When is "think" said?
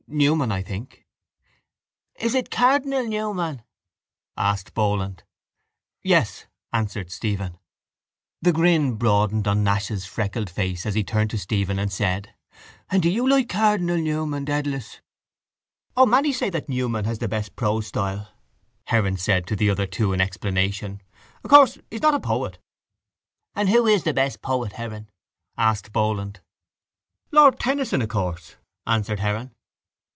0.61-1.05